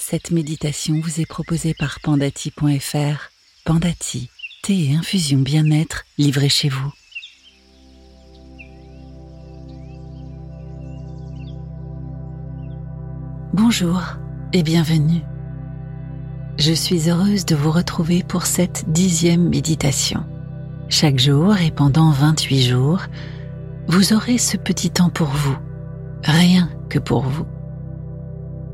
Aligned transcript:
Cette 0.00 0.30
méditation 0.30 0.98
vous 0.98 1.20
est 1.20 1.26
proposée 1.26 1.74
par 1.74 2.00
pandati.fr. 2.00 3.30
Pandati, 3.64 4.30
thé 4.62 4.86
et 4.86 4.96
infusion 4.96 5.38
bien-être 5.38 6.04
livrés 6.16 6.48
chez 6.48 6.70
vous. 6.70 6.90
Bonjour 13.52 14.00
et 14.54 14.62
bienvenue. 14.62 15.20
Je 16.56 16.72
suis 16.72 17.10
heureuse 17.10 17.44
de 17.44 17.54
vous 17.54 17.70
retrouver 17.70 18.22
pour 18.22 18.46
cette 18.46 18.90
dixième 18.90 19.50
méditation. 19.50 20.24
Chaque 20.88 21.18
jour 21.18 21.56
et 21.58 21.70
pendant 21.70 22.10
28 22.10 22.62
jours, 22.62 23.02
vous 23.86 24.14
aurez 24.14 24.38
ce 24.38 24.56
petit 24.56 24.90
temps 24.90 25.10
pour 25.10 25.28
vous, 25.28 25.56
rien 26.24 26.70
que 26.88 26.98
pour 26.98 27.22
vous 27.22 27.46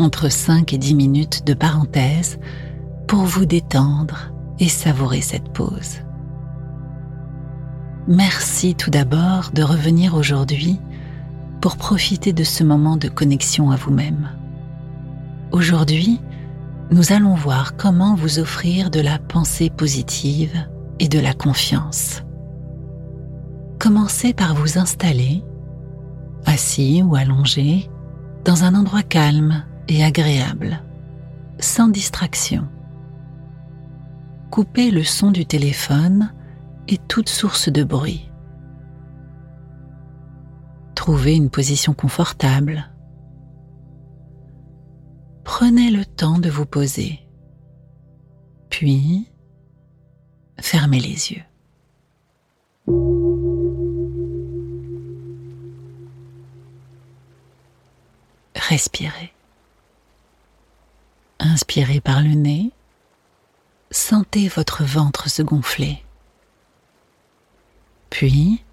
entre 0.00 0.30
5 0.30 0.72
et 0.72 0.78
10 0.78 0.94
minutes 0.94 1.46
de 1.46 1.54
parenthèse 1.54 2.38
pour 3.06 3.24
vous 3.24 3.44
détendre 3.44 4.32
et 4.58 4.68
savourer 4.68 5.20
cette 5.20 5.52
pause. 5.52 5.98
Merci 8.08 8.74
tout 8.74 8.90
d'abord 8.90 9.50
de 9.52 9.62
revenir 9.62 10.14
aujourd'hui 10.14 10.80
pour 11.60 11.76
profiter 11.76 12.32
de 12.32 12.44
ce 12.44 12.64
moment 12.64 12.96
de 12.96 13.08
connexion 13.08 13.70
à 13.70 13.76
vous-même. 13.76 14.30
Aujourd'hui, 15.52 16.20
nous 16.90 17.12
allons 17.12 17.34
voir 17.34 17.76
comment 17.76 18.14
vous 18.14 18.38
offrir 18.38 18.90
de 18.90 19.00
la 19.00 19.18
pensée 19.18 19.70
positive 19.70 20.56
et 20.98 21.08
de 21.08 21.20
la 21.20 21.34
confiance. 21.34 22.22
Commencez 23.78 24.32
par 24.32 24.54
vous 24.54 24.78
installer, 24.78 25.44
assis 26.46 27.02
ou 27.02 27.16
allongé, 27.16 27.90
dans 28.44 28.64
un 28.64 28.74
endroit 28.74 29.02
calme 29.02 29.64
et 29.88 30.04
agréable, 30.04 30.82
sans 31.58 31.88
distraction. 31.88 32.68
Coupez 34.50 34.90
le 34.90 35.04
son 35.04 35.30
du 35.30 35.46
téléphone 35.46 36.32
et 36.88 36.98
toute 36.98 37.28
source 37.28 37.68
de 37.68 37.84
bruit. 37.84 38.30
Trouvez 40.94 41.34
une 41.34 41.50
position 41.50 41.94
confortable. 41.94 42.90
Prenez 45.44 45.90
le 45.90 46.04
temps 46.04 46.38
de 46.38 46.50
vous 46.50 46.66
poser, 46.66 47.20
puis 48.68 49.28
fermez 50.60 51.00
les 51.00 51.32
yeux. 51.32 51.42
Respirez. 58.54 59.32
Inspirez 61.60 62.00
par 62.00 62.22
le 62.22 62.30
nez. 62.30 62.70
Sentez 63.90 64.48
votre 64.48 64.82
ventre 64.82 65.28
se 65.28 65.42
gonfler. 65.42 66.02
Puis, 68.08 68.64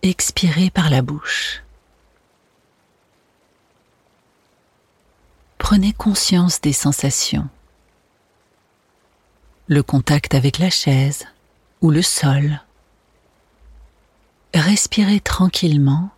expirez 0.00 0.70
par 0.70 0.88
la 0.88 1.02
bouche. 1.02 1.62
Prenez 5.58 5.92
conscience 5.92 6.62
des 6.62 6.72
sensations. 6.72 7.46
Le 9.66 9.82
contact 9.82 10.34
avec 10.34 10.58
la 10.58 10.70
chaise 10.70 11.26
ou 11.82 11.90
le 11.90 12.00
sol. 12.00 12.62
Respirez 14.54 15.20
tranquillement 15.20 16.08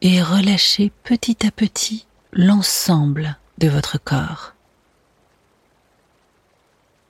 et 0.00 0.20
relâchez 0.20 0.90
petit 1.04 1.46
à 1.46 1.52
petit 1.52 2.04
l'ensemble 2.32 3.38
de 3.58 3.68
votre 3.68 3.96
corps. 4.02 4.54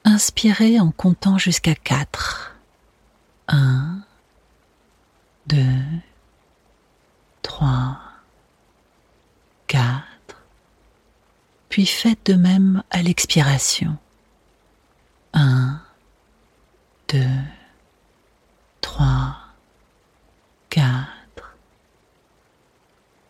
Inspirez 0.04 0.80
en 0.80 0.90
comptant 0.90 1.38
jusqu'à 1.38 1.74
4. 1.74 2.54
1, 3.48 4.00
2, 5.46 5.56
3, 7.42 7.98
4. 9.66 10.02
Puis 11.68 11.86
faites 11.86 12.26
de 12.26 12.34
même 12.34 12.82
à 12.90 13.02
l'expiration. 13.02 13.96
1, 15.34 15.80
2, 17.08 17.24
3, 18.80 19.36
4. 20.70 21.56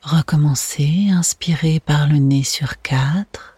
Recommencez, 0.03 1.11
inspirez 1.11 1.81
par 1.81 2.07
le 2.07 2.17
nez 2.19 2.45
sur 2.45 2.81
4. 2.81 3.58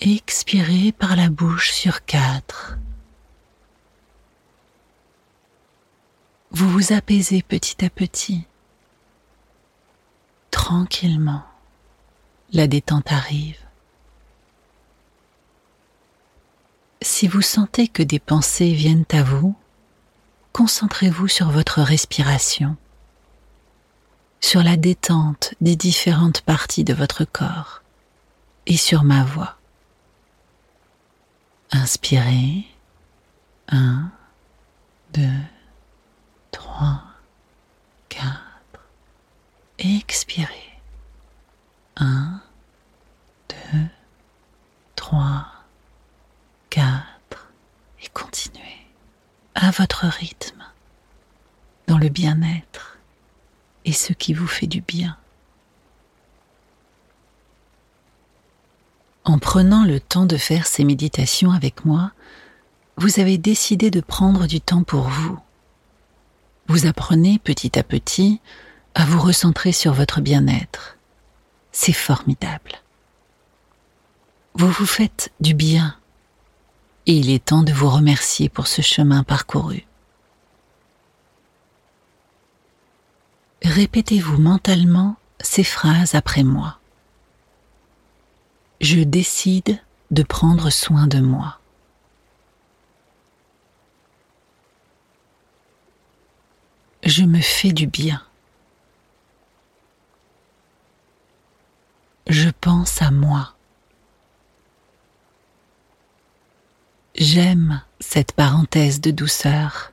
Expirez 0.00 0.92
par 0.92 1.16
la 1.16 1.28
bouche 1.28 1.72
sur 1.72 2.04
quatre. 2.04 2.78
Vous 6.52 6.70
vous 6.70 6.92
apaisez 6.92 7.42
petit 7.42 7.84
à 7.84 7.90
petit. 7.90 8.44
Tranquillement, 10.52 11.42
la 12.52 12.68
détente 12.68 13.10
arrive. 13.10 13.58
Si 17.02 17.26
vous 17.26 17.42
sentez 17.42 17.88
que 17.88 18.04
des 18.04 18.20
pensées 18.20 18.72
viennent 18.74 19.04
à 19.10 19.24
vous, 19.24 19.56
concentrez-vous 20.52 21.26
sur 21.26 21.50
votre 21.50 21.82
respiration, 21.82 22.76
sur 24.40 24.62
la 24.62 24.76
détente 24.76 25.54
des 25.60 25.74
différentes 25.74 26.42
parties 26.42 26.84
de 26.84 26.94
votre 26.94 27.24
corps 27.24 27.82
et 28.66 28.76
sur 28.76 29.02
ma 29.02 29.24
voix. 29.24 29.57
Inspirez. 31.70 32.64
1, 33.68 34.10
2, 35.12 35.28
3, 36.50 37.02
4. 38.08 38.30
Expirez. 39.78 40.80
1, 41.96 42.40
2, 43.48 43.56
3, 44.96 45.46
4. 46.70 47.52
Et 48.02 48.08
continuez 48.08 48.62
à 49.54 49.70
votre 49.70 50.06
rythme, 50.06 50.64
dans 51.86 51.98
le 51.98 52.08
bien-être 52.08 52.98
et 53.84 53.92
ce 53.92 54.12
qui 54.12 54.32
vous 54.32 54.46
fait 54.46 54.66
du 54.66 54.80
bien. 54.80 55.16
En 59.28 59.38
prenant 59.38 59.84
le 59.84 60.00
temps 60.00 60.24
de 60.24 60.38
faire 60.38 60.66
ces 60.66 60.84
méditations 60.84 61.50
avec 61.50 61.84
moi, 61.84 62.12
vous 62.96 63.20
avez 63.20 63.36
décidé 63.36 63.90
de 63.90 64.00
prendre 64.00 64.46
du 64.46 64.58
temps 64.58 64.84
pour 64.84 65.02
vous. 65.02 65.38
Vous 66.66 66.86
apprenez 66.86 67.38
petit 67.38 67.78
à 67.78 67.82
petit 67.82 68.40
à 68.94 69.04
vous 69.04 69.20
recentrer 69.20 69.72
sur 69.72 69.92
votre 69.92 70.22
bien-être. 70.22 70.96
C'est 71.72 71.92
formidable. 71.92 72.72
Vous 74.54 74.70
vous 74.70 74.86
faites 74.86 75.30
du 75.40 75.52
bien 75.52 75.94
et 77.04 77.12
il 77.12 77.28
est 77.28 77.44
temps 77.44 77.62
de 77.62 77.72
vous 77.72 77.90
remercier 77.90 78.48
pour 78.48 78.66
ce 78.66 78.80
chemin 78.80 79.24
parcouru. 79.24 79.86
Répétez-vous 83.62 84.38
mentalement 84.38 85.16
ces 85.42 85.64
phrases 85.64 86.14
après 86.14 86.44
moi 86.44 86.77
je 88.80 89.00
décide 89.00 89.80
de 90.10 90.22
prendre 90.22 90.70
soin 90.70 91.06
de 91.06 91.20
moi. 91.20 91.58
Je 97.02 97.24
me 97.24 97.40
fais 97.40 97.72
du 97.72 97.86
bien. 97.86 98.22
Je 102.26 102.50
pense 102.60 103.00
à 103.00 103.10
moi. 103.10 103.54
J'aime 107.14 107.82
cette 108.00 108.32
parenthèse 108.32 109.00
de 109.00 109.10
douceur. 109.10 109.92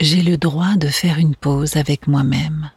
J'ai 0.00 0.22
le 0.22 0.36
droit 0.36 0.76
de 0.76 0.88
faire 0.88 1.18
une 1.18 1.36
pause 1.36 1.76
avec 1.76 2.06
moi-même. 2.06 2.70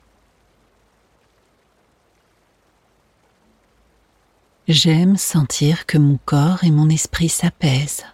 J'aime 4.69 5.18
sentir 5.18 5.88
que 5.88 5.98
mon 5.98 6.19
corps 6.25 6.63
et 6.63 6.69
mon 6.69 6.89
esprit 6.89 7.27
s'apaisent. 7.27 8.06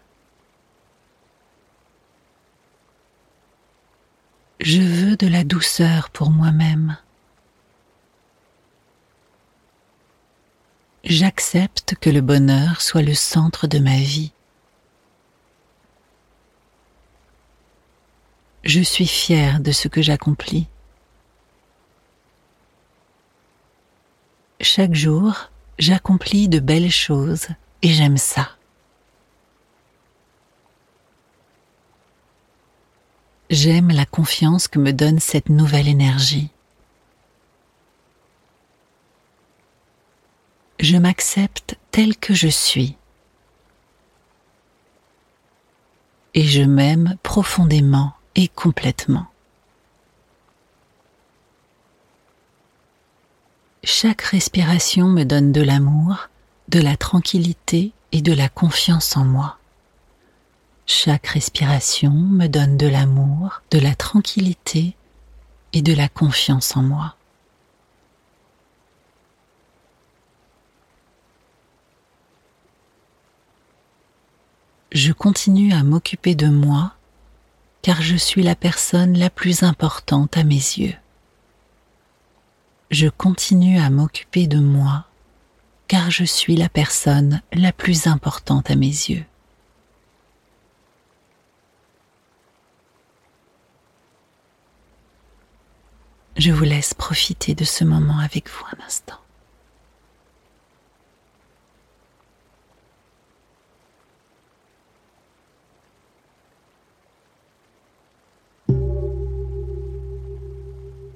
Je 4.62 4.80
veux 4.80 5.18
de 5.18 5.28
la 5.28 5.44
douceur 5.44 6.10
pour 6.10 6.32
moi-même. 6.32 6.98
J'accepte 11.04 11.96
que 11.96 12.10
le 12.10 12.22
bonheur 12.22 12.82
soit 12.82 13.02
le 13.02 13.14
centre 13.14 13.68
de 13.68 13.80
ma 13.80 13.98
vie. 13.98 14.32
Je 18.64 18.80
suis 18.80 19.08
fière 19.08 19.60
de 19.60 19.74
ce 19.74 19.90
que 19.90 20.02
j'accomplis. 20.02 20.68
chaque 24.62 24.96
jour, 24.96 25.52
j'accomplis 25.78 26.48
de 26.48 26.60
belles 26.60 26.92
choses 26.92 27.48
et 27.82 27.90
j'aime 27.90 28.18
ça. 28.18 28.50
J'aime 33.50 33.90
la 33.90 34.06
confiance 34.06 34.68
que 34.68 34.80
me 34.80 34.92
donne 34.92 35.20
cette 35.20 35.50
nouvelle 35.50 35.88
énergie. 35.88 36.50
Je 40.80 40.98
m'accepte 40.98 41.78
tel 41.92 42.18
que 42.18 42.34
je 42.34 42.48
suis. 42.48 42.98
Et 46.34 46.44
je 46.44 46.64
m'aime 46.64 47.18
profondément 47.24 48.14
et 48.36 48.50
complètement. 48.50 49.28
Chaque 53.88 54.24
respiration 54.24 55.10
me 55.10 55.26
donne 55.26 55.52
de 55.52 55.62
l'amour, 55.62 56.30
de 56.70 56.82
la 56.82 56.98
tranquillité 56.98 57.92
et 58.12 58.24
de 58.24 58.34
la 58.34 58.50
confiance 58.50 59.16
en 59.16 59.26
moi. 59.26 59.60
Chaque 60.88 61.28
respiration 61.28 62.10
me 62.10 62.48
donne 62.48 62.78
de 62.78 62.88
l'amour, 62.88 63.62
de 63.70 63.78
la 63.78 63.94
tranquillité 63.94 64.96
et 65.74 65.84
de 65.84 65.94
la 65.94 66.10
confiance 66.10 66.76
en 66.76 66.82
moi. 66.82 67.16
Je 74.94 75.14
continue 75.14 75.74
à 75.74 75.84
m'occuper 75.84 76.34
de 76.34 76.48
moi 76.48 76.94
car 77.84 78.02
je 78.02 78.16
suis 78.16 78.42
la 78.42 78.56
personne 78.56 79.16
la 79.16 79.30
plus 79.30 79.62
importante 79.62 80.38
à 80.38 80.44
mes 80.44 80.56
yeux. 80.56 80.96
Je 82.98 83.10
continue 83.10 83.78
à 83.78 83.90
m'occuper 83.90 84.48
de 84.48 84.58
moi 84.58 85.04
car 85.90 86.12
je 86.12 86.24
suis 86.24 86.56
la 86.56 86.70
personne 86.70 87.42
la 87.52 87.74
plus 87.74 88.08
importante 88.08 88.72
à 88.72 88.76
mes 88.76 88.86
yeux. 88.86 89.26
Je 96.38 96.54
vous 96.54 96.64
laisse 96.64 96.94
profiter 96.94 97.54
de 97.54 97.66
ce 97.66 97.84
moment 97.84 98.20
avec 98.20 98.48
vous 98.48 98.64
un 98.72 98.86
instant. 98.86 99.20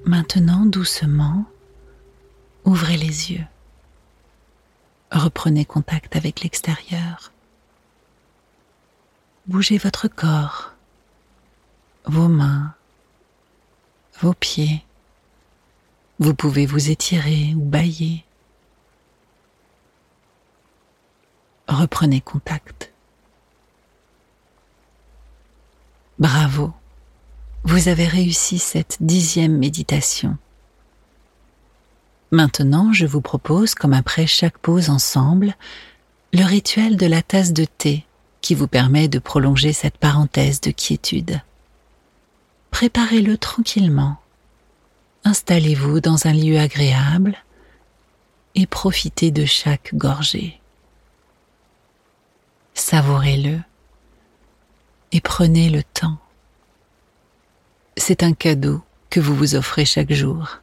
Maintenant, 0.04 0.66
doucement, 0.66 1.46
ouvrez 2.70 2.98
les 2.98 3.32
yeux. 3.32 3.46
Reprenez 5.12 5.66
contact 5.66 6.16
avec 6.16 6.42
l'extérieur. 6.42 7.32
Bougez 9.48 9.80
votre 9.80 10.08
corps, 10.08 10.74
vos 12.06 12.28
mains, 12.28 12.76
vos 14.22 14.34
pieds. 14.34 14.86
Vous 16.20 16.36
pouvez 16.36 16.68
vous 16.68 16.92
étirer 16.92 17.56
ou 17.56 17.62
bailler. 17.62 18.24
Reprenez 21.68 22.22
contact. 22.22 22.92
Bravo, 26.20 26.74
vous 27.64 27.88
avez 27.88 28.06
réussi 28.06 28.60
cette 28.60 28.98
dixième 29.00 29.58
méditation. 29.58 30.38
Maintenant, 32.32 32.94
je 32.94 33.06
vous 33.06 33.22
propose, 33.22 33.74
comme 33.74 33.94
après 33.94 34.28
chaque 34.28 34.58
pause 34.58 34.90
ensemble, 34.90 35.56
le 36.34 36.44
rituel 36.44 36.96
de 36.96 37.06
la 37.06 37.22
tasse 37.22 37.54
de 37.54 37.66
thé 37.66 38.06
qui 38.42 38.56
vous 38.56 38.68
permet 38.68 39.08
de 39.08 39.20
prolonger 39.20 39.74
cette 39.74 39.98
parenthèse 39.98 40.62
de 40.62 40.72
quiétude. 40.72 41.42
Préparez-le 42.72 43.38
tranquillement 43.38 44.20
installez-vous 45.24 46.00
dans 46.00 46.28
un 46.28 46.34
lieu 46.34 46.58
agréable 46.58 47.36
et 48.56 48.66
profitez 48.66 49.32
de 49.32 49.46
chaque 49.46 49.94
gorgée. 49.94 50.60
Savourez-le 52.74 53.60
et 55.12 55.22
prenez 55.22 55.70
le 55.70 55.84
temps. 55.84 56.18
C'est 57.98 58.24
un 58.24 58.34
cadeau 58.34 58.82
que 59.10 59.20
vous 59.20 59.36
vous 59.36 59.56
offrez 59.56 59.86
chaque 59.86 60.14
jour. 60.14 60.60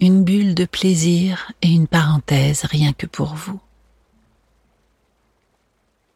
Une 0.00 0.22
bulle 0.22 0.54
de 0.54 0.64
plaisir 0.64 1.50
et 1.60 1.68
une 1.68 1.88
parenthèse 1.88 2.64
rien 2.64 2.92
que 2.92 3.06
pour 3.06 3.34
vous. 3.34 3.60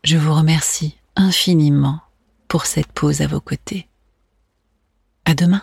Je 0.05 0.17
vous 0.17 0.34
remercie 0.34 0.96
infiniment 1.17 2.00
pour 2.46 2.67
cette 2.67 2.93
pause 2.93 3.23
à 3.23 3.26
vos 3.26 3.40
côtés. 3.40 3.88
À 5.25 5.34
demain. 5.34 5.62